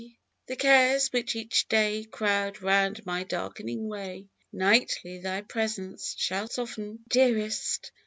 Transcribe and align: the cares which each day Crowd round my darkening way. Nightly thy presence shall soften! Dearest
the 0.47 0.55
cares 0.55 1.09
which 1.13 1.35
each 1.35 1.67
day 1.67 2.03
Crowd 2.03 2.59
round 2.63 3.05
my 3.05 3.23
darkening 3.23 3.87
way. 3.87 4.25
Nightly 4.51 5.19
thy 5.19 5.41
presence 5.41 6.15
shall 6.17 6.47
soften! 6.47 7.03
Dearest 7.07 7.91